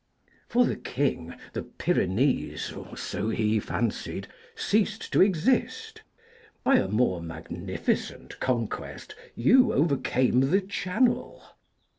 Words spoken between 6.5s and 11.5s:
by a more magnificent conquest you overcame the Channel.